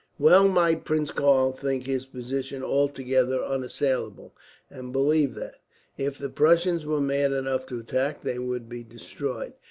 Well 0.17 0.47
might 0.47 0.83
Prince 0.83 1.11
Karl 1.11 1.51
think 1.51 1.85
his 1.85 2.07
position 2.07 2.63
altogether 2.63 3.43
unassailable, 3.43 4.33
and 4.67 4.91
believe 4.91 5.35
that, 5.35 5.59
if 5.95 6.17
the 6.17 6.27
Prussians 6.29 6.87
were 6.87 6.99
mad 6.99 7.31
enough 7.31 7.67
to 7.67 7.79
attack, 7.81 8.23
they 8.23 8.39
would 8.39 8.67
be 8.67 8.83
destroyed. 8.83 9.53